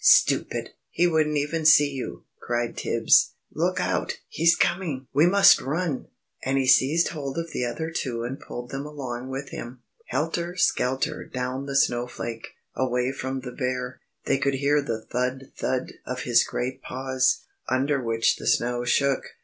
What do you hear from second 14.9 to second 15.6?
thud!